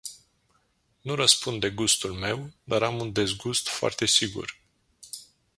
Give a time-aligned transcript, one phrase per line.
[1.01, 4.57] Nu răspund de gustul meu, dar am un dezgust foarte sigur.